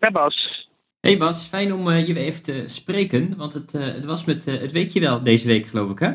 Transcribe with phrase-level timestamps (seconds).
[0.00, 0.68] Ja, Bas.
[1.00, 4.24] Hey Bas, fijn om uh, je weer even te spreken, want het, uh, het was
[4.24, 6.12] met uh, het weekje wel deze week, geloof ik, hè?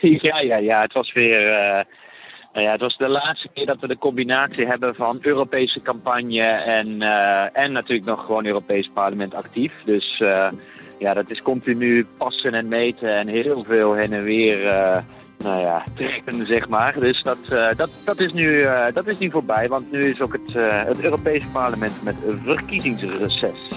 [0.28, 0.80] ja, ja, ja.
[0.80, 1.40] Het was weer.
[2.52, 6.42] Nou ja, het was de laatste keer dat we de combinatie hebben van Europese campagne
[6.42, 7.02] en,
[7.52, 9.72] en natuurlijk nog gewoon Europees parlement actief.
[9.84, 10.18] Dus
[10.98, 14.58] ja, dat is continu passen en meten en heel veel heen en weer
[15.42, 17.00] nou ja, trekken, zeg maar.
[17.00, 20.20] Dus dat, uh, dat, dat, is nu, uh, dat is nu voorbij, want nu is
[20.20, 23.68] ook het, uh, het Europese parlement met een verkiezingsreces.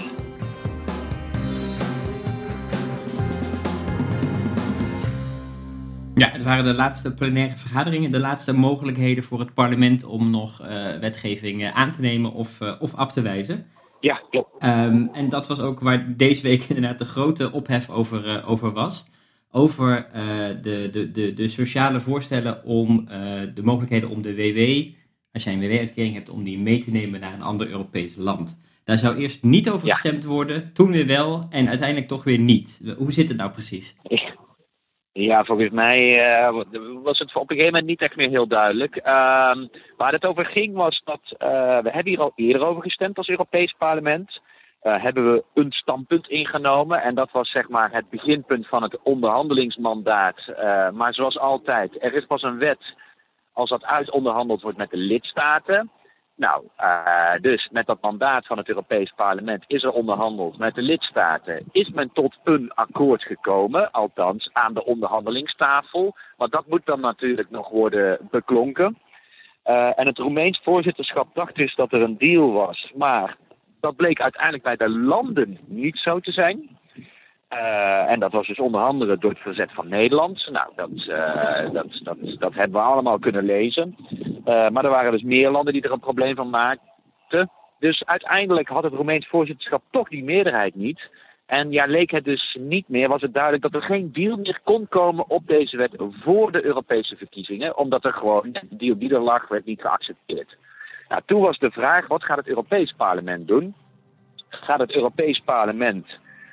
[6.14, 10.62] Ja, het waren de laatste plenaire vergaderingen, de laatste mogelijkheden voor het parlement om nog
[11.00, 13.66] wetgeving aan te nemen of, of af te wijzen.
[14.00, 14.64] Ja, klopt.
[14.64, 19.06] Um, en dat was ook waar deze week inderdaad de grote ophef over, over was
[19.56, 24.92] over uh, de, de, de, de sociale voorstellen om uh, de mogelijkheden om de WW,
[25.32, 28.60] als jij een WW-uitkering hebt, om die mee te nemen naar een ander Europees land.
[28.84, 32.80] Daar zou eerst niet over gestemd worden, toen weer wel en uiteindelijk toch weer niet.
[32.98, 33.96] Hoe zit het nou precies?
[35.12, 36.00] Ja, volgens mij
[36.38, 36.62] uh,
[37.02, 38.96] was het op een gegeven moment niet echt meer heel duidelijk.
[38.96, 41.20] Ehm, waar het over ging was dat
[41.82, 44.40] we hebben hier al eerder over gestemd als Europees parlement
[44.82, 47.02] uh, hebben we een standpunt ingenomen.
[47.02, 50.46] En dat was zeg maar het beginpunt van het onderhandelingsmandaat.
[50.48, 52.94] Uh, maar zoals altijd, er is pas een wet
[53.52, 55.90] als dat uitonderhandeld wordt met de lidstaten.
[56.36, 60.82] Nou, uh, dus met dat mandaat van het Europees Parlement is er onderhandeld met de
[60.82, 61.64] lidstaten.
[61.72, 66.16] Is men tot een akkoord gekomen, althans aan de onderhandelingstafel.
[66.36, 68.98] Maar dat moet dan natuurlijk nog worden beklonken.
[69.62, 72.92] En het Roemeens voorzitterschap dacht dus dat er een deal was.
[72.94, 73.36] Maar
[73.80, 76.78] dat bleek uiteindelijk bij de landen niet zo te zijn.
[77.52, 80.48] Uh, en dat was dus onder andere door het verzet van Nederland.
[80.50, 83.96] Nou, dat, uh, dat, dat, dat hebben we allemaal kunnen lezen.
[84.38, 87.50] Uh, maar er waren dus meer landen die er een probleem van maakten.
[87.78, 91.10] Dus uiteindelijk had het Roemeens voorzitterschap toch die meerderheid niet.
[91.46, 94.60] En ja, leek het dus niet meer, was het duidelijk dat er geen deal meer
[94.64, 97.76] kon komen op deze wet voor de Europese verkiezingen.
[97.76, 100.56] Omdat er gewoon, de deal die er lag, werd niet geaccepteerd.
[101.08, 103.74] Nou, toen was de vraag, wat gaat het Europees Parlement doen?
[104.48, 106.06] Gaat het Europees Parlement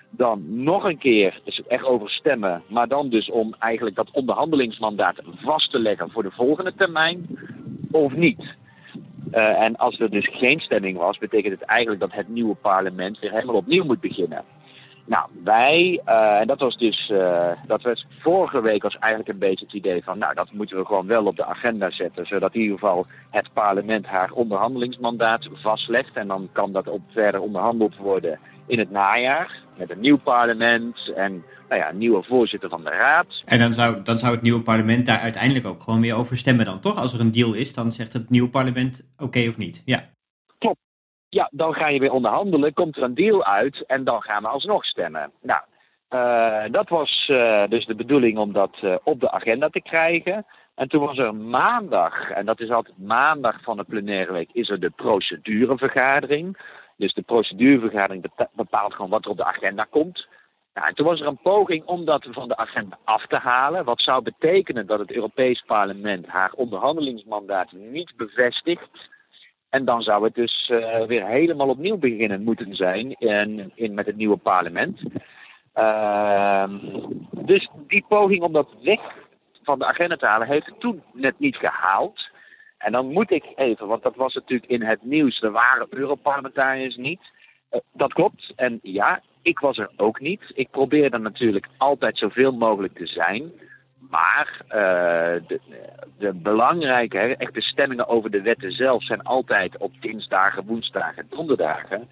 [0.10, 5.16] dan nog een keer dus echt over stemmen, maar dan dus om eigenlijk dat onderhandelingsmandaat
[5.26, 7.28] vast te leggen voor de volgende termijn,
[7.92, 8.56] of niet?
[9.32, 13.20] Uh, en als er dus geen stemming was, betekent het eigenlijk dat het nieuwe parlement
[13.20, 14.44] weer helemaal opnieuw moet beginnen.
[15.06, 19.50] Nou, wij, uh, en dat was dus, uh, dat was vorige week was eigenlijk een
[19.50, 22.54] beetje het idee van, nou, dat moeten we gewoon wel op de agenda zetten, zodat
[22.54, 26.16] in ieder geval het parlement haar onderhandelingsmandaat vastlegt.
[26.16, 31.12] En dan kan dat op verder onderhandeld worden in het najaar, met een nieuw parlement
[31.16, 33.28] en nou ja, een nieuwe voorzitter van de raad.
[33.46, 36.66] En dan zou, dan zou het nieuwe parlement daar uiteindelijk ook gewoon weer over stemmen
[36.66, 36.96] dan, toch?
[36.96, 39.82] Als er een deal is, dan zegt het nieuwe parlement oké of niet.
[39.86, 40.04] Ja.
[41.34, 44.48] Ja, dan ga je weer onderhandelen, komt er een deal uit en dan gaan we
[44.48, 45.32] alsnog stemmen.
[45.42, 45.62] Nou,
[46.10, 50.46] uh, dat was uh, dus de bedoeling om dat uh, op de agenda te krijgen.
[50.76, 54.70] En toen was er maandag, en dat is altijd maandag van de plenaire week, is
[54.70, 56.58] er de procedurevergadering.
[56.98, 60.28] Dus de procedurevergadering bepaalt gewoon wat er op de agenda komt.
[60.74, 63.86] Nou, en toen was er een poging om dat van de agenda af te halen.
[63.86, 69.12] Wat zou betekenen dat het Europees Parlement haar onderhandelingsmandaat niet bevestigt.
[69.74, 73.16] En dan zou het dus uh, weer helemaal opnieuw beginnen moeten zijn
[73.76, 75.02] in, met het nieuwe parlement.
[75.76, 76.70] Uh,
[77.32, 79.00] dus die poging om dat weg
[79.64, 82.30] van de agenda te halen heeft het toen net niet gehaald.
[82.78, 86.96] En dan moet ik even, want dat was natuurlijk in het nieuws, er waren Europarlementariërs
[86.96, 87.22] niet.
[87.72, 88.54] Uh, dat klopt.
[88.56, 90.52] En ja, ik was er ook niet.
[90.54, 93.52] Ik probeerde natuurlijk altijd zoveel mogelijk te zijn.
[94.14, 95.60] Maar uh, de,
[96.18, 102.08] de, belangrijke, echte stemmingen over de wetten zelf zijn altijd op dinsdagen, woensdagen en donderdagen.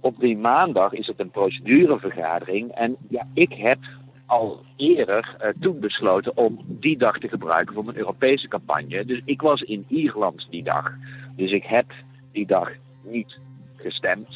[0.00, 2.70] Op die maandag is het een procedurevergadering.
[2.70, 3.78] En ja, ik heb
[4.26, 9.04] al eerder uh, toen besloten om die dag te gebruiken voor mijn Europese campagne.
[9.04, 10.92] Dus ik was in Ierland die dag.
[11.36, 11.92] Dus ik heb
[12.32, 12.70] die dag
[13.02, 13.38] niet
[13.76, 14.28] gestemd.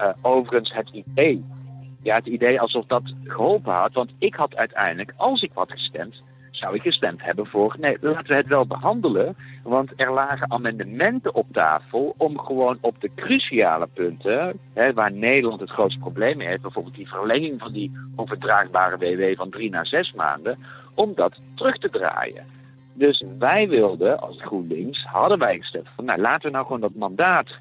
[0.00, 1.44] Uh, overigens, het idee
[2.02, 3.92] ja, het idee alsof dat geholpen had.
[3.92, 7.76] Want ik had uiteindelijk, als ik had gestemd, zou ik gestemd hebben voor.
[7.80, 9.36] Nee, laten we het wel behandelen.
[9.62, 15.60] Want er lagen amendementen op tafel om gewoon op de cruciale punten, hè, waar Nederland
[15.60, 20.12] het grootste probleem heeft, bijvoorbeeld die verlenging van die onverdraagbare WW van drie naar zes
[20.12, 20.58] maanden,
[20.94, 22.46] om dat terug te draaien.
[22.94, 26.94] Dus wij wilden, als GroenLinks, hadden wij gestemd van, nou laten we nou gewoon dat
[26.94, 27.58] mandaat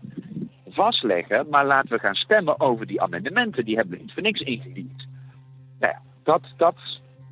[0.74, 3.66] vastleggen, maar laten we gaan stemmen over die amendementen.
[3.66, 5.08] Die hebben we niet voor niks ingediend.
[5.80, 6.76] Nou ja, dat, dat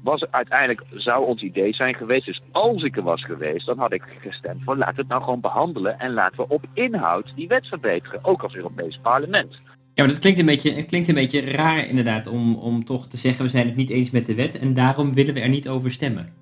[0.04, 2.26] was uiteindelijk, zou ons idee zijn geweest.
[2.26, 5.24] Dus als ik er was geweest, dan had ik gestemd voor laten we het nou
[5.24, 6.00] gewoon behandelen.
[6.00, 8.26] En laten we op inhoud die wet verbeteren.
[8.26, 9.60] Ook als Europees parlement.
[9.94, 13.08] Ja, maar dat klinkt een beetje, het klinkt een beetje raar inderdaad om, om toch
[13.08, 15.50] te zeggen we zijn het niet eens met de wet en daarom willen we er
[15.50, 16.34] niet over stemmen.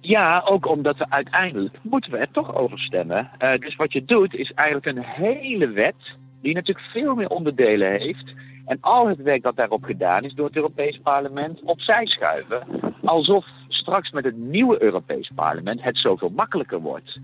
[0.00, 3.30] Ja, ook omdat we uiteindelijk moeten we er toch over stemmen.
[3.38, 5.94] Uh, dus wat je doet is eigenlijk een hele wet
[6.44, 8.32] die natuurlijk veel meer onderdelen heeft.
[8.66, 12.66] En al het werk dat daarop gedaan is door het Europees Parlement opzij schuiven.
[13.04, 17.18] Alsof straks met het nieuwe Europees Parlement het zoveel makkelijker wordt.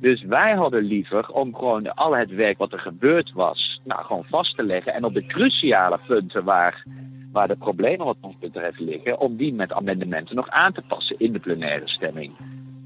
[0.00, 4.24] Dus wij hadden liever om gewoon al het werk wat er gebeurd was, nou gewoon
[4.28, 4.94] vast te leggen.
[4.94, 6.84] En op de cruciale punten waar,
[7.32, 11.18] waar de problemen wat ons betreft liggen, om die met amendementen nog aan te passen
[11.18, 12.32] in de plenaire stemming.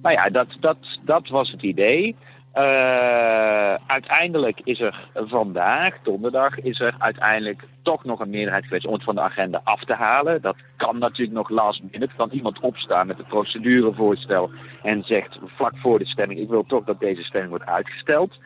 [0.02, 2.16] Nou ja, dat, dat, dat was het idee.
[2.54, 8.92] Uh, uiteindelijk is er vandaag, donderdag, is er uiteindelijk toch nog een meerderheid geweest om
[8.92, 10.42] het van de agenda af te halen.
[10.42, 12.14] Dat kan natuurlijk nog last minute.
[12.16, 14.50] Kan iemand opstaan met het procedurevoorstel
[14.82, 18.38] en zegt vlak voor de stemming: Ik wil toch dat deze stemming wordt uitgesteld.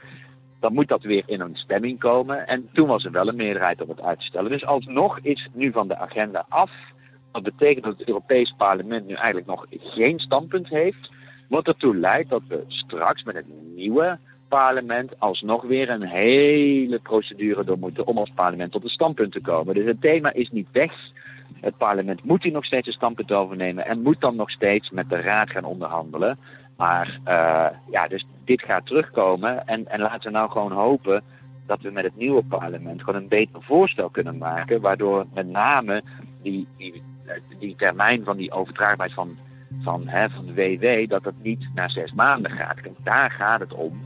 [0.60, 2.46] Dan moet dat weer in een stemming komen.
[2.46, 4.50] En toen was er wel een meerderheid om het uit te stellen.
[4.50, 6.70] Dus alsnog is het nu van de agenda af.
[7.32, 11.10] Dat betekent dat het Europees Parlement nu eigenlijk nog geen standpunt heeft.
[11.54, 14.18] Wat ertoe leidt dat we straks met het nieuwe
[14.48, 19.40] parlement alsnog weer een hele procedure door moeten om als parlement tot een standpunt te
[19.40, 19.74] komen.
[19.74, 20.92] Dus het thema is niet weg.
[21.60, 25.08] Het parlement moet hier nog steeds een standpunt overnemen en moet dan nog steeds met
[25.08, 26.38] de raad gaan onderhandelen.
[26.76, 31.22] Maar uh, ja, dus dit gaat terugkomen en, en laten we nou gewoon hopen
[31.66, 36.02] dat we met het nieuwe parlement gewoon een beter voorstel kunnen maken, waardoor met name
[36.42, 37.02] die, die,
[37.58, 39.36] die termijn van die overdraagbaarheid van
[39.82, 42.76] van, van de WW, dat het niet naar zes maanden gaat.
[43.02, 44.00] Daar gaat het om.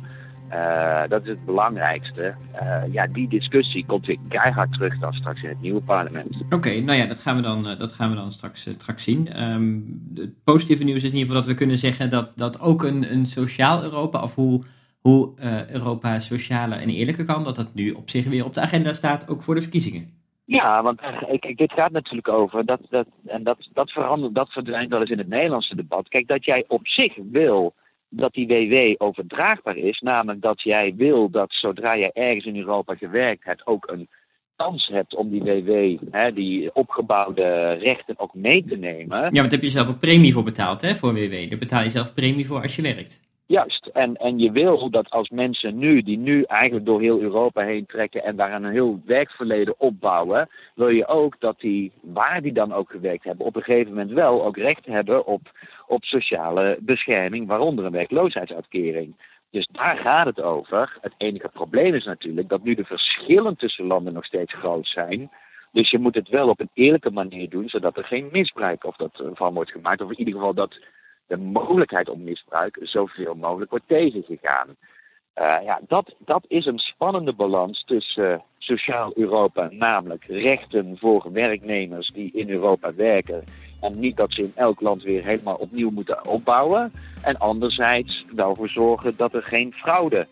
[0.52, 2.34] Uh, dat is het belangrijkste.
[2.62, 6.36] Uh, ja, die discussie komt weer keihard terug dan straks in het nieuwe parlement.
[6.50, 9.42] Oké, nou ja, dat gaan we dan, uh, dat gaan we dan straks, straks zien.
[9.42, 12.82] Um, het positieve nieuws is in ieder geval dat we kunnen zeggen dat, dat ook
[12.82, 14.62] een, een sociaal Europa, of hoe,
[15.00, 15.32] hoe
[15.70, 19.28] Europa socialer en eerlijker kan, dat dat nu op zich weer op de agenda staat,
[19.28, 20.10] ook voor de verkiezingen.
[20.48, 21.00] Ja, want
[21.40, 25.10] kijk, dit gaat natuurlijk over, dat, dat, en dat, dat verandert, dat verdwijnt wel eens
[25.10, 26.08] in het Nederlandse debat.
[26.08, 27.74] Kijk, dat jij op zich wil
[28.08, 32.94] dat die WW overdraagbaar is, namelijk dat jij wil dat zodra jij ergens in Europa
[32.94, 34.08] gewerkt hebt, ook een
[34.56, 39.18] kans hebt om die WW, hè, die opgebouwde rechten ook mee te nemen.
[39.18, 41.48] Ja, want heb je zelf ook premie voor betaald, hè, voor WW.
[41.48, 43.27] Daar betaal je zelf premie voor als je werkt.
[43.48, 47.62] Juist, en, en je wil dat als mensen nu, die nu eigenlijk door heel Europa
[47.62, 52.52] heen trekken en daar een heel werkverleden opbouwen, wil je ook dat die, waar die
[52.52, 55.40] dan ook gewerkt hebben, op een gegeven moment wel ook recht hebben op,
[55.86, 59.14] op sociale bescherming, waaronder een werkloosheidsuitkering.
[59.50, 60.98] Dus daar gaat het over.
[61.00, 65.30] Het enige probleem is natuurlijk dat nu de verschillen tussen landen nog steeds groot zijn.
[65.72, 68.96] Dus je moet het wel op een eerlijke manier doen, zodat er geen misbruik of
[68.96, 70.00] dat van wordt gemaakt.
[70.00, 70.78] Of in ieder geval dat
[71.28, 74.68] de mogelijkheid om misbruik zoveel mogelijk wordt tegengegaan.
[74.68, 82.10] Uh, ja, dat, dat is een spannende balans tussen sociaal Europa, namelijk rechten voor werknemers
[82.14, 83.44] die in Europa werken.
[83.80, 86.92] En niet dat ze in elk land weer helemaal opnieuw moeten opbouwen.
[87.22, 90.26] En anderzijds wel voor zorgen dat er geen fraude,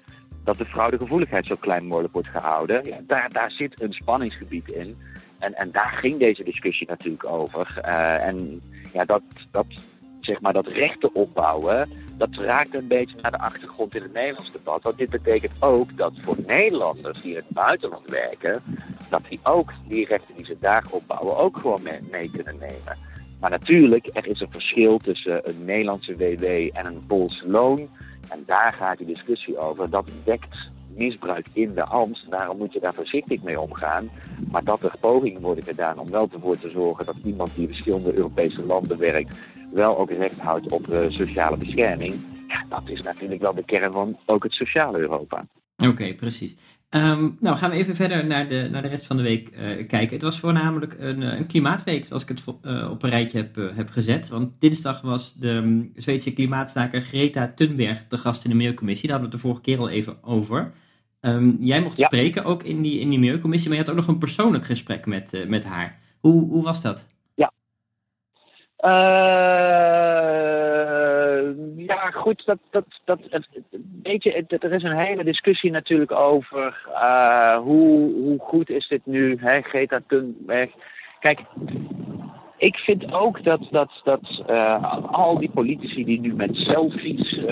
[0.45, 3.05] dat de fraudegevoeligheid zo klein mogelijk wordt gehouden.
[3.07, 4.97] Daar, daar zit een spanningsgebied in.
[5.39, 7.81] En, en daar ging deze discussie natuurlijk over.
[7.85, 8.63] Uh, en
[8.93, 9.67] ja, dat, dat,
[10.27, 14.53] zeg maar, dat rechten opbouwen, dat raakt een beetje naar de achtergrond in het Nederlands
[14.53, 14.83] debat.
[14.83, 18.63] Want dit betekent ook dat voor Nederlanders die in het buitenland werken,
[19.09, 22.99] dat die ook die rechten die ze daar opbouwen ook gewoon mee, kunnen nemen.
[23.41, 27.89] Maar natuurlijk, er is een verschil tussen een Nederlandse WW en een Poolse loon.
[28.29, 29.91] En daar gaat die discussie over.
[29.91, 32.27] Dat wekt misbruik in de hand.
[32.29, 34.11] Daarom moet je daar voorzichtig mee omgaan.
[34.51, 37.69] Maar dat er pogingen worden gedaan om wel ervoor te zorgen dat iemand die in
[37.69, 39.35] verschillende Europese landen werkt,
[39.73, 42.15] wel ook recht houdt op uh, sociale bescherming.
[42.49, 45.47] Ja, dat is natuurlijk wel de kern van ook het sociale Europa.
[45.77, 46.57] Oké, precies.
[46.91, 49.59] Um, nou, gaan we even verder naar de, naar de rest van de week uh,
[49.87, 50.11] kijken.
[50.11, 52.45] Het was voornamelijk een, eh, een klimaatweek, zoals ik het
[52.91, 54.29] op een rijtje heb, heb gezet.
[54.29, 59.09] Want dinsdag was de um, Zweedse klimaatstaker Greta Thunberg de gast in de Milieucommissie.
[59.09, 60.73] Daar hadden we het de vorige keer al even over.
[61.27, 62.07] Um, jij mocht ja.
[62.07, 65.07] spreken ook in die, in die Milieucommissie, maar je had ook nog een persoonlijk gesprek
[65.07, 65.99] met, met haar.
[66.21, 67.15] Hoe, hoe was dat?
[68.81, 68.91] Uh,
[71.77, 73.49] ja, goed, dat, dat, dat, het,
[74.03, 79.07] weet je, er is een hele discussie natuurlijk over uh, hoe, hoe goed is dit
[79.07, 80.71] nu, hè, Greta Thunberg.
[81.21, 81.41] Kijk,
[82.67, 87.47] ik vind ook dat, dat, dat uh, al die politici die nu met selfies uh,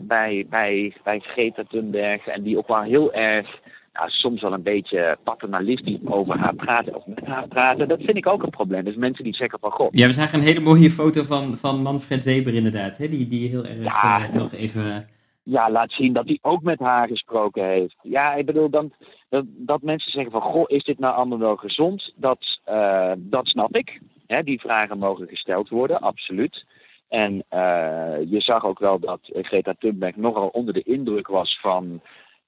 [0.00, 3.60] bij, bij, bij Greta Thunberg en die ook wel heel erg
[4.06, 7.88] soms wel een beetje paternalistisch over haar praten of met haar praten.
[7.88, 8.84] Dat vind ik ook een probleem.
[8.84, 9.88] Dus mensen die zeggen van god.
[9.90, 12.98] Ja, we zagen een hele mooie foto van, van Manfred Weber inderdaad.
[12.98, 13.08] Hè?
[13.08, 15.08] Die, die heel erg ja, nog even
[15.50, 17.96] ja, laat zien dat hij ook met haar gesproken heeft.
[18.02, 18.92] Ja, ik bedoel, dan,
[19.28, 22.12] dat, dat mensen zeggen van, goh, is dit nou allemaal wel gezond?
[22.16, 24.00] Dat, uh, dat snap ik.
[24.26, 26.64] Hè, die vragen mogen gesteld worden, absoluut.
[27.08, 32.00] En uh, je zag ook wel dat Greta Thunberg nogal onder de indruk was van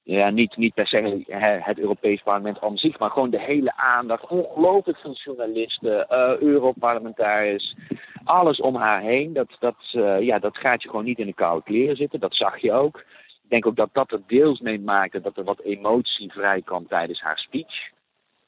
[0.03, 1.25] ja, niet, niet per se
[1.63, 4.27] het Europees Parlement aan zich, maar gewoon de hele aandacht.
[4.27, 7.77] Ongelooflijk van journalisten, uh, Europarlementariërs,
[8.25, 9.33] alles om haar heen.
[9.33, 12.21] Dat, dat, uh, ja, dat gaat je gewoon niet in de koude kleren zitten.
[12.21, 12.99] Dat zag je ook.
[13.43, 16.87] Ik denk ook dat dat er deels mee maakte dat er wat emotie vrij kwam
[16.87, 17.91] tijdens haar speech.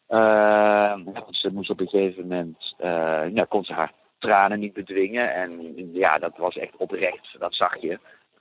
[0.08, 0.94] Uh,
[1.28, 2.74] ze moest op een gegeven moment,
[3.34, 5.34] ja, kon ze haar tranen niet bedwingen.
[5.34, 7.98] En ja, dat was echt oprecht, dat zag je.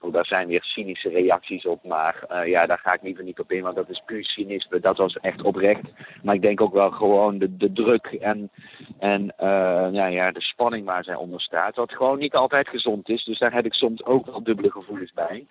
[0.09, 3.51] Daar zijn weer cynische reacties op, maar uh, ja, daar ga ik liever niet op
[3.51, 4.79] in, want dat is puur cynisme.
[4.79, 5.91] Dat was echt oprecht.
[6.23, 8.51] Maar ik denk ook wel gewoon de, de druk en,
[8.99, 13.09] en uh, ja, ja, de spanning waar zij onder staat, wat gewoon niet altijd gezond
[13.09, 13.23] is.
[13.23, 15.47] Dus daar heb ik soms ook wel dubbele gevoelens bij.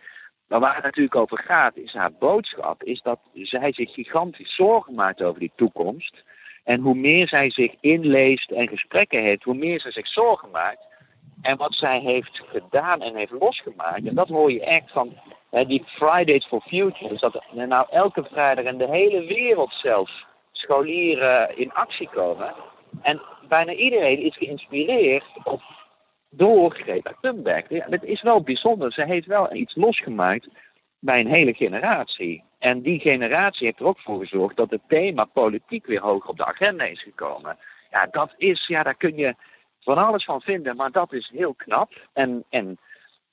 [0.49, 4.95] Maar waar het natuurlijk over gaat, is haar boodschap, is dat zij zich gigantisch zorgen
[4.95, 6.25] maakt over die toekomst.
[6.65, 10.90] En hoe meer zij zich inleest en gesprekken heeft, hoe meer ze zich zorgen maakt.
[11.43, 15.19] En wat zij heeft gedaan en heeft losgemaakt, en dat hoor je echt van
[15.51, 17.19] hè, die Fridays for Future.
[17.19, 22.55] Dat er nou elke vrijdag in de hele wereld zelfs scholieren in actie komen.
[23.03, 25.63] En bijna iedereen is geïnspireerd op,
[26.31, 27.69] door Greta Thunberg.
[27.69, 28.93] Ja, dat is wel bijzonder.
[28.93, 30.49] Ze heeft wel iets losgemaakt
[30.99, 32.45] bij een hele generatie.
[32.59, 36.37] En die generatie heeft er ook voor gezorgd dat het thema politiek weer hoger op
[36.37, 37.59] de agenda is gekomen.
[37.91, 39.35] Ja, dat is, ja, daar kun je
[39.81, 41.93] van alles van vinden, maar dat is heel knap.
[42.13, 42.79] En, en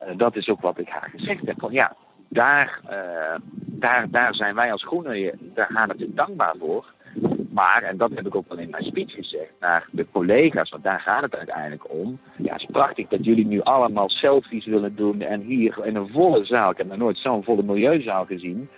[0.01, 1.60] uh, dat is ook wat ik haar gezegd heb.
[1.60, 1.96] Van ja,
[2.30, 6.96] daar, uh, daar, daar zijn wij als Groenen, daar gaan we dankbaar voor.
[7.50, 10.84] Maar, en dat heb ik ook wel in mijn speech gezegd, naar de collega's, want
[10.84, 12.20] daar gaat het uiteindelijk om.
[12.38, 16.10] Ja, het is prachtig dat jullie nu allemaal selfies willen doen en hier in een
[16.10, 18.70] volle zaal, ik heb nog nooit zo'n volle milieuzaal gezien.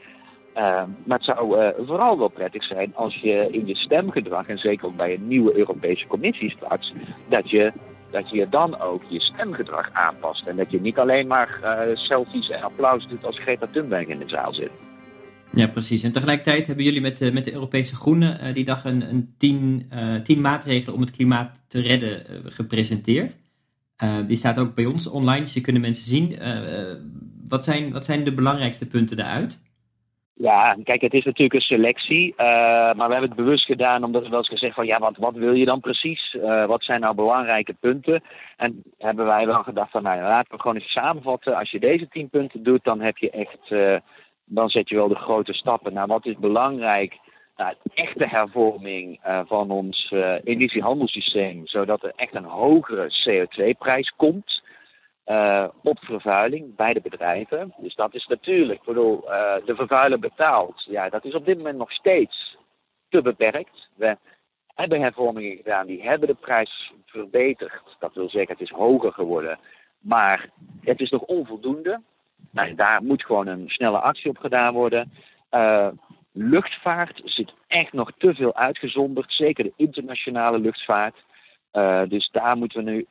[0.55, 4.57] Uh, maar het zou uh, vooral wel prettig zijn als je in je stemgedrag, en
[4.57, 6.93] zeker ook bij een nieuwe Europese Commissie straks,
[7.29, 7.71] dat je,
[8.11, 10.47] dat je dan ook je stemgedrag aanpast.
[10.47, 14.19] En dat je niet alleen maar uh, selfies en applaus doet als Greta Thunberg in
[14.19, 14.71] de zaal zit.
[15.51, 16.03] Ja, precies.
[16.03, 19.91] En tegelijkertijd hebben jullie met, met de Europese Groenen die dag een, een tien,
[20.23, 23.37] tien maatregelen om het klimaat te redden gepresenteerd.
[24.27, 26.37] die staat ook bij ons online, dus je kunnen mensen zien.
[27.47, 29.61] wat, zijn, wat zijn de belangrijkste punten daaruit?
[30.41, 32.31] Ja, kijk, het is natuurlijk een selectie.
[32.31, 32.37] Uh,
[32.93, 35.33] maar we hebben het bewust gedaan omdat we wel eens gezegd van ja, wat, wat
[35.35, 36.33] wil je dan precies?
[36.33, 38.23] Uh, wat zijn nou belangrijke punten?
[38.57, 41.55] En hebben wij wel gedacht van nou laten we gewoon eens samenvatten.
[41.55, 43.97] Als je deze tien punten doet, dan heb je echt, uh,
[44.45, 45.93] dan zet je wel de grote stappen.
[45.93, 47.17] Nou, wat is belangrijk?
[47.57, 54.61] Nou, echte hervorming van ons emissiehandelssysteem, zodat er echt een hogere CO2-prijs komt.
[55.29, 57.73] Uh, op vervuiling bij de bedrijven.
[57.77, 60.85] Dus dat is natuurlijk, ik bedoel, uh, de vervuiler betaalt.
[60.87, 62.57] Ja, dat is op dit moment nog steeds
[63.09, 63.89] te beperkt.
[63.95, 64.17] We
[64.75, 67.95] hebben hervormingen gedaan, die hebben de prijs verbeterd.
[67.99, 69.59] Dat wil zeggen, het is hoger geworden.
[69.99, 70.49] Maar
[70.81, 72.01] het is nog onvoldoende.
[72.51, 75.11] Nou, daar moet gewoon een snelle actie op gedaan worden.
[75.51, 75.87] Uh,
[76.31, 81.15] luchtvaart zit echt nog te veel uitgezonderd, zeker de internationale luchtvaart.
[82.07, 83.07] dus daar moeten we nu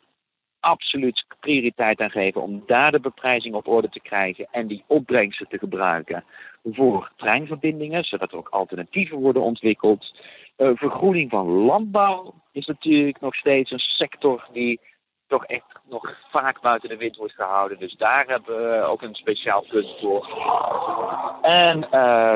[0.61, 5.49] absoluut prioriteit aan geven om daar de beprijzing op orde te krijgen en die opbrengsten
[5.49, 6.25] te gebruiken
[6.65, 10.15] voor treinverbindingen, zodat er ook alternatieven worden ontwikkeld.
[10.59, 14.81] Uh, vergroening van landbouw is natuurlijk nog steeds een sector die
[15.29, 17.79] toch echt nog vaak buiten de wind wordt gehouden.
[17.79, 20.29] Dus daar hebben we ook een speciaal punt voor.
[21.43, 21.91] En uh,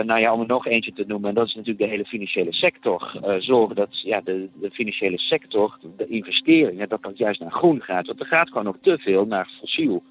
[0.05, 3.21] nou ja, om er nog eentje te noemen, dat is natuurlijk de hele financiële sector.
[3.25, 7.83] Uh, zorgen dat ja, de, de financiële sector, de investeringen, dat dat juist naar groen
[7.83, 8.07] gaat.
[8.07, 10.03] Want er gaat gewoon nog te veel naar fossiel.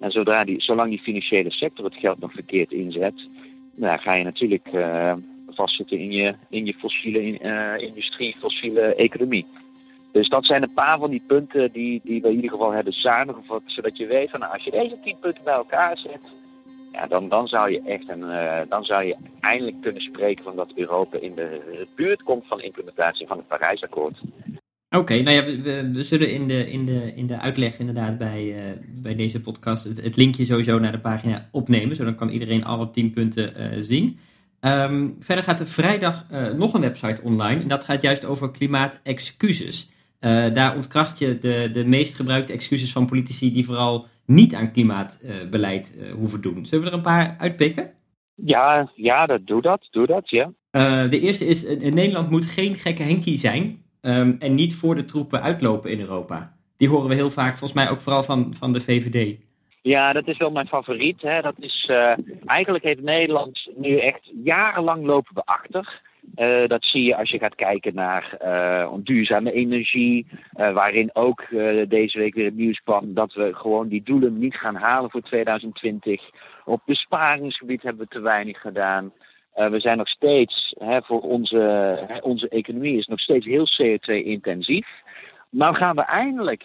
[0.00, 3.28] En zodra die, zolang die financiële sector het geld nog verkeerd inzet,
[3.74, 5.12] nou, ga je natuurlijk uh,
[5.48, 7.38] vastzitten in je, in je fossiele
[7.78, 9.46] industrie, fossiele economie.
[10.12, 12.92] Dus dat zijn een paar van die punten die, die we in ieder geval hebben
[12.92, 13.62] samengevat.
[13.66, 16.20] Zodat je weet van nou, als je deze tien punten bij elkaar zet,
[16.92, 20.56] ja, dan, dan zou je echt een, uh, dan zou je eindelijk kunnen spreken van
[20.56, 24.20] dat Europa in de buurt komt van de implementatie van het Parijsakkoord.
[24.96, 28.44] Oké, nou ja, we, we, zullen in de, in, de, in de uitleg inderdaad bij,
[28.44, 28.62] uh,
[29.02, 31.96] bij deze podcast het, linkje sowieso naar de pagina opnemen.
[31.96, 34.18] Zodat kan iedereen alle tien punten uh, zien.
[34.60, 36.26] Um, verder gaat er vrijdag
[36.56, 39.90] nog een website online en dat gaat juist over klimaatexcuses.
[40.20, 44.72] Uh, daar ontkracht je de, de meest gebruikte excuses van politici die vooral niet aan
[44.72, 46.66] klimaatbeleid uh, hoeven doen.
[46.66, 47.90] Zullen we er een paar uitpikken?
[48.34, 50.52] Ja, ja dat, doe dat, doe dat, ja.
[51.08, 55.04] de eerste is, in Nederland moet geen gekke Henkie zijn ehm, en niet voor de
[55.04, 56.56] troepen uitlopen in Europa.
[56.76, 59.38] Die horen we heel vaak, volgens mij ook vooral van, van de VVD.
[59.82, 61.22] Ja, dat is wel mijn favoriet.
[61.22, 61.40] Hè.
[61.40, 61.90] Dat is,
[62.44, 66.00] eigenlijk heeft Nederland nu echt jarenlang lopen we achter.
[66.36, 71.44] Uh, dat zie je als je gaat kijken naar uh, duurzame energie, waarin ook
[71.88, 75.20] deze week weer het nieuws kwam dat we gewoon die doelen niet gaan halen voor
[75.20, 76.22] 2020.
[76.64, 79.12] Op besparingsgebied hebben we te weinig gedaan.
[79.54, 81.58] we zijn nog steeds, hè, voor onze,
[82.08, 84.88] hè, onze economie is nog steeds heel CO2-intensief.
[85.50, 86.64] Nou gaan we eindelijk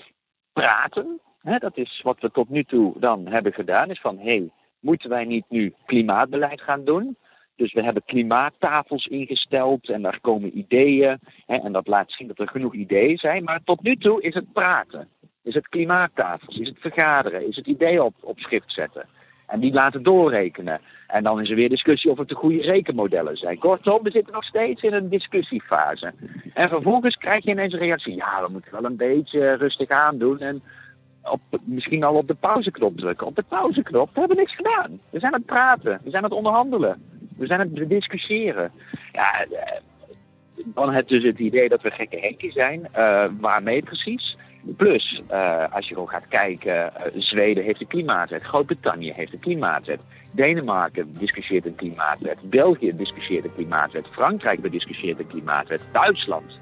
[0.54, 1.20] praten
[1.60, 3.90] dat is wat we tot nu toe dan hebben gedaan.
[3.90, 7.18] Is van, hé, hey, moeten wij niet nu klimaatbeleid gaan doen?
[7.56, 11.20] Dus we hebben klimaattafels ingesteld en daar komen ideeën.
[11.46, 13.44] Hè, en dat laat zien dat er genoeg ideeën zijn.
[13.44, 15.08] Maar tot nu toe is het praten.
[15.44, 16.58] Is het klimaattafels?
[16.58, 17.48] Is het vergaderen?
[17.48, 19.06] Is het ideeën op, op schrift zetten?
[19.48, 20.82] En die laten doorrekenen.
[21.08, 23.60] En dan is er weer discussie of het de goede rekenmodellen zijn.
[23.60, 26.14] Kortom, we zitten nog steeds in een discussiefase.
[26.54, 28.16] En vervolgens krijg je ineens een reactie.
[28.16, 30.40] Ja, we moeten wel een beetje rustig aandoen.
[30.40, 30.64] En
[31.24, 33.28] op, misschien al op de pauzeknop drukken.
[33.28, 35.00] Op de pauzeknop, we hebben niks gedaan.
[35.10, 37.02] We zijn aan het praten, we zijn aan het onderhandelen,
[37.36, 38.72] we zijn aan het discussiëren.
[39.12, 39.82] Ja, eh,
[40.56, 42.88] dan heb dus het idee dat we gekke henkie zijn.
[42.98, 44.38] Uh, waarmee precies?
[44.78, 50.00] Plus, uh, als je gewoon gaat kijken, Zweden heeft een klimaatwet, Groot-Brittannië heeft een klimaatwet,
[50.32, 56.60] Denemarken discussieert een klimaatwet, België discussieert een klimaatwet, Frankrijk bediscussieert een klimaatwet, Duitsland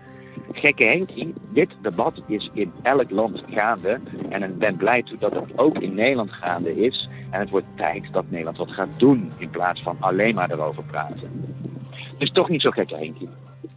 [0.51, 4.00] gekke Henkie, dit debat is in elk land gaande.
[4.29, 7.09] En ik ben blij dat het ook in Nederland gaande is.
[7.29, 10.83] En het wordt tijd dat Nederland wat gaat doen in plaats van alleen maar erover
[10.83, 11.31] praten.
[12.17, 13.29] Dus toch niet zo gekke Henkie.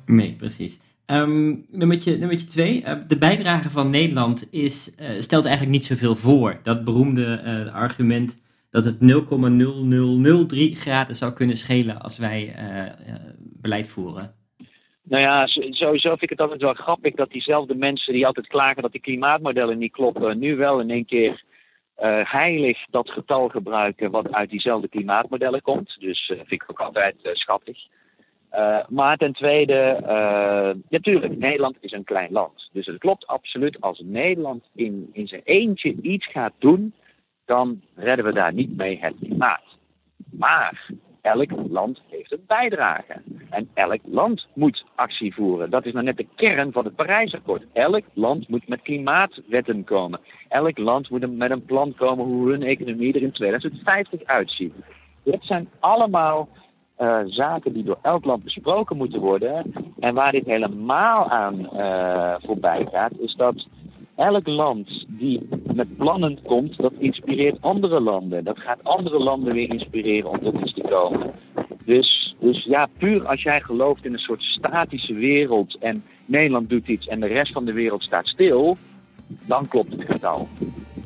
[0.07, 0.81] Nee, precies.
[1.07, 2.83] Um, nummertje, nummertje twee.
[2.83, 6.59] Uh, de bijdrage van Nederland is, uh, stelt eigenlijk niet zoveel voor.
[6.63, 8.39] Dat beroemde uh, argument
[8.71, 12.55] dat het 0,0003 graden zou kunnen schelen als wij
[13.39, 14.35] beleid voeren.
[15.09, 18.83] Nou ja, sowieso vind ik het altijd wel grappig dat diezelfde mensen die altijd klagen
[18.83, 21.43] dat die klimaatmodellen niet kloppen, nu wel in één keer
[21.99, 25.97] uh, heilig dat getal gebruiken wat uit diezelfde klimaatmodellen komt.
[26.01, 27.79] Dus uh, vind ik ook altijd uh, schattig.
[28.89, 30.01] maar ten tweede,
[30.89, 32.69] natuurlijk, Nederland is een klein land.
[32.73, 36.95] Dus het klopt absoluut, als Nederland in, in zijn eentje iets gaat doen,
[37.45, 39.65] dan redden we daar niet mee het klimaat.
[40.31, 40.91] Maar
[41.27, 43.23] elk land heeft een bijdrage.
[43.51, 45.71] En elk land moet actie voeren.
[45.71, 47.63] Dat is nou net de kern van het Parijsakkoord.
[47.73, 50.21] Elk land moet met klimaatwetten komen.
[50.49, 54.75] Elk land moet met een plan komen hoe hun economie er in 2050 uitziet.
[55.23, 56.49] Dit zijn allemaal
[56.99, 59.73] uh, zaken die door elk land besproken moeten worden.
[60.01, 63.67] En waar dit helemaal aan uh, voorbij gaat, is dat
[64.17, 68.45] elk land die met plannen komt, dat inspireert andere landen.
[68.45, 71.31] Dat gaat andere landen weer inspireren om tot iets te komen.
[71.85, 76.89] Dus, dus ja, puur als jij gelooft in een soort statische wereld en Nederland doet
[76.89, 78.77] iets en de rest van de wereld staat stil,
[79.27, 80.49] dan klopt het getal.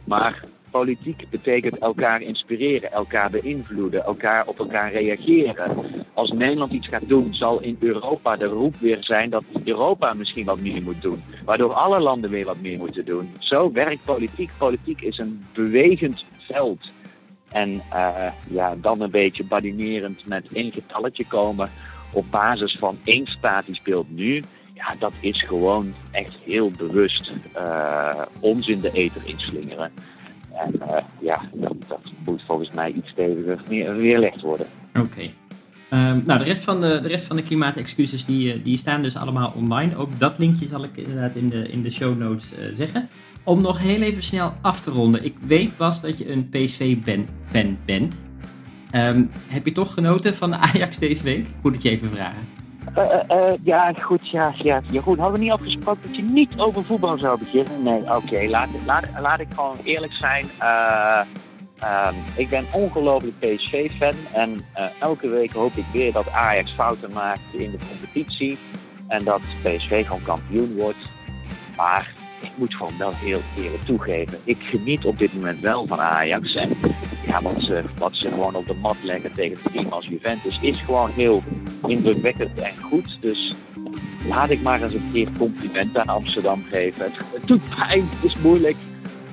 [0.07, 5.77] Maar Politiek betekent elkaar inspireren, elkaar beïnvloeden, elkaar op elkaar reageren.
[6.15, 10.45] Als Nederland iets gaat doen, zal in Europa de roep weer zijn dat Europa misschien
[10.45, 11.23] wat meer moet doen.
[11.45, 13.31] Waardoor alle landen weer wat meer moeten doen.
[13.39, 14.51] Zo werkt politiek.
[14.59, 16.91] Politiek is een bewegend veld.
[17.49, 21.69] En uh, ja, dan een beetje badinerend met één getalletje komen
[22.13, 24.43] op basis van één statisch beeld nu.
[24.75, 29.93] Ja, dat is gewoon echt heel bewust uh, ons in de eter inslingeren.
[30.55, 34.67] En uh, ja, dat, moet volgens mij iets steviger weerlegd worden.
[34.95, 35.31] Oké.
[35.93, 39.03] Um, nou, de rest van de, de, rest van de klimaatexcuses die, eh, die staan
[39.03, 39.97] dus allemaal online.
[39.97, 43.09] Ook dat linkje zal ik inderdaad in de, in de show notes uh, zeggen.
[43.45, 45.25] Om nog heel even snel af te ronden.
[45.25, 47.27] Ik weet Bas dat je een PSV-fan
[47.85, 48.23] bent.
[48.95, 51.47] Um, heb je toch genoten van de Ajax deze week?
[51.63, 52.60] Moet ik je even vragen.
[52.99, 54.81] Uh, uh, ja, goed, ja, ja.
[54.91, 57.83] Jeroen, hadden we niet afgesproken dat je niet over voetbal zou beginnen?
[57.83, 58.69] Nee, oké, laat,
[59.21, 60.47] laat, ik gewoon eerlijk zijn.
[60.63, 61.21] Uh,
[62.37, 64.61] ik ben ongelooflijk PSV-fan en
[65.01, 68.59] elke week hoop ik weer dat Ajax fouten maakt in de competitie.
[69.09, 71.11] En dat PSV gewoon kampioen wordt.
[71.77, 74.39] Maar ik moet gewoon wel heel eerlijk toegeven.
[74.45, 76.55] Ik geniet op dit moment wel van Ajax.
[77.31, 80.59] Ja, wat, ze, wat ze gewoon op de mat leggen tegen het team als Juventus
[80.61, 81.43] is gewoon heel
[81.87, 83.19] indrukwekkend en goed.
[83.21, 83.53] Dus
[84.29, 87.13] laat ik maar eens een keer compliment aan Amsterdam geven.
[87.33, 88.77] Het, doet pijn, het is moeilijk.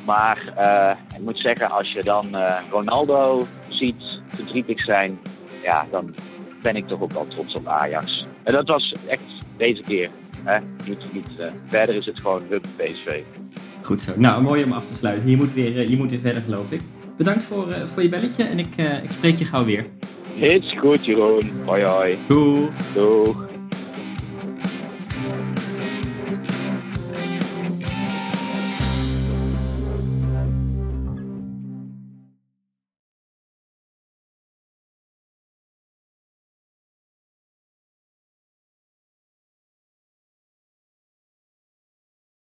[0.06, 5.20] Maar uh, ik moet zeggen, als je dan uh, Ronaldo ziet verdrietig zijn,
[5.64, 6.16] ja, dan
[6.62, 8.26] ben ik toch ook wel trots op Ajax.
[8.44, 9.22] En dat was echt
[9.58, 10.10] deze keer
[10.44, 10.60] Hè?
[10.86, 13.22] Niet, uh, verder is het gewoon hup PSV.
[13.82, 14.12] Goed zo.
[14.16, 15.30] Nou, mooi om af te sluiten.
[15.30, 16.82] Je moet weer, je moet weer verder, geloof ik.
[17.18, 19.86] Bedankt voor, uh, voor je belletje en ik, ik spreek je gauw weer.
[20.40, 21.52] Is goed, Jeroen.
[21.66, 22.18] Hoi, hoi.
[22.28, 22.70] Doeg.
[22.94, 23.47] Doeg.